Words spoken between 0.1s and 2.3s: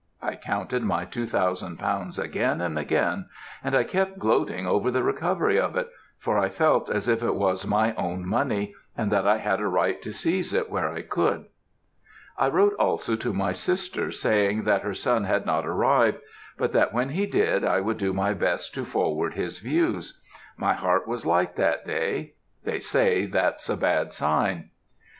I counted my two thousand pounds